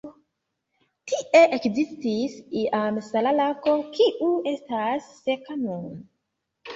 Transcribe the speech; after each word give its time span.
Tie 1.09 1.41
ekzistis 1.57 2.37
iam 2.61 2.97
sala 3.07 3.33
lago, 3.35 3.73
kiu 3.99 4.31
estas 4.53 5.11
seka 5.27 5.59
nun. 5.67 5.85